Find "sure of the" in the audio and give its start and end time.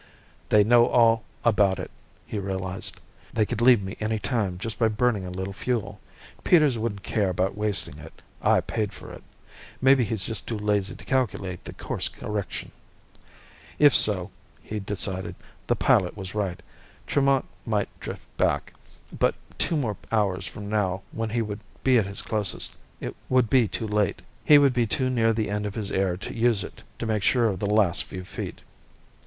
27.21-27.67